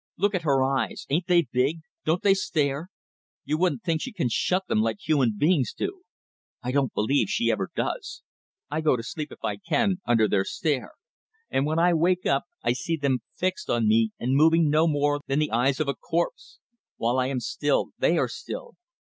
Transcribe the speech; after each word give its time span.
Look 0.17 0.33
at 0.33 0.41
her 0.41 0.63
eyes. 0.63 1.05
Ain't 1.11 1.27
they 1.27 1.43
big? 1.43 1.81
Don't 2.05 2.23
they 2.23 2.33
stare? 2.33 2.89
You 3.45 3.59
wouldn't 3.59 3.83
think 3.83 4.01
she 4.01 4.11
can 4.11 4.29
shut 4.31 4.65
them 4.65 4.81
like 4.81 4.97
human 4.99 5.37
beings 5.37 5.73
do. 5.77 6.01
I 6.63 6.71
don't 6.71 6.91
believe 6.91 7.29
she 7.29 7.51
ever 7.51 7.69
does. 7.75 8.23
I 8.67 8.81
go 8.81 8.95
to 8.97 9.03
sleep, 9.03 9.31
if 9.31 9.43
I 9.45 9.57
can, 9.57 9.97
under 10.03 10.27
their 10.27 10.43
stare, 10.43 10.93
and 11.51 11.67
when 11.67 11.77
I 11.77 11.93
wake 11.93 12.25
up 12.25 12.45
I 12.63 12.73
see 12.73 12.97
them 12.97 13.19
fixed 13.35 13.69
on 13.69 13.87
me 13.87 14.09
and 14.19 14.33
moving 14.33 14.71
no 14.71 14.87
more 14.87 15.21
than 15.27 15.37
the 15.37 15.51
eyes 15.51 15.79
of 15.79 15.87
a 15.87 15.93
corpse. 15.93 16.57
While 16.97 17.19
I 17.19 17.27
am 17.27 17.39
still 17.39 17.91
they 17.99 18.17
are 18.17 18.27
still. 18.27 18.77